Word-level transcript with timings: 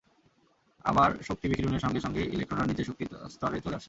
আবার 0.85 1.09
শক্তি 1.23 1.45
বিকিরণের 1.47 1.83
সঙ্গে 1.85 1.99
সঙ্গেই 1.99 2.27
ইলেকট্রনরা 2.27 2.67
নিচের 2.67 2.87
শক্তিস্তরে 2.89 3.57
চলে 3.65 3.75
আসে। 3.75 3.79